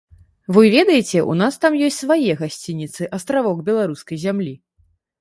[0.55, 4.61] Вы ведаеце, у нас там ёсць свае гасцініцы, астравок беларускай зямлі.